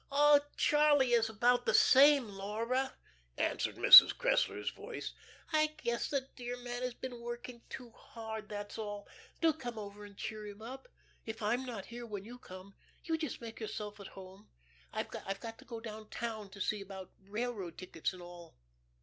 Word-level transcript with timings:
"Oh, 0.11 0.39
Charlie 0.57 1.11
is 1.13 1.29
about 1.29 1.67
the 1.67 1.75
same, 1.75 2.27
Laura," 2.27 2.95
answered 3.37 3.75
Mrs. 3.75 4.15
Cressler's 4.17 4.71
voice. 4.71 5.13
"I 5.53 5.75
guess 5.77 6.09
the 6.09 6.27
dear 6.35 6.57
man 6.57 6.81
has 6.81 6.95
been 6.95 7.21
working 7.21 7.61
too 7.69 7.91
hard, 7.91 8.49
that's 8.49 8.79
all. 8.79 9.07
Do 9.41 9.53
come 9.53 9.77
over 9.77 10.03
and 10.03 10.17
cheer 10.17 10.47
him 10.47 10.59
up. 10.63 10.87
If 11.23 11.43
I'm 11.43 11.65
not 11.67 11.85
here 11.85 12.07
when 12.07 12.25
you 12.25 12.39
come, 12.39 12.73
you 13.03 13.15
just 13.15 13.41
make 13.41 13.59
yourself 13.59 13.99
at 13.99 14.07
home. 14.17 14.49
I've 14.91 15.11
got 15.11 15.59
to 15.59 15.65
go 15.65 15.79
down 15.79 16.09
town 16.09 16.49
to 16.49 16.59
see 16.61 16.81
about 16.81 17.11
railroad 17.27 17.77
tickets 17.77 18.11
and 18.11 18.23
all. 18.23 18.57